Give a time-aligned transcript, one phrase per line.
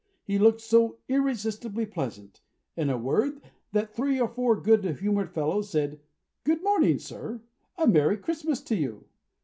[0.23, 2.41] He looked so irresistibly pleasant,
[2.75, 3.39] in a word,
[3.71, 5.99] that three or four good humored fellows said
[6.43, 7.43] "Good morning, sir!
[7.77, 9.05] A Merry Christmas to you!"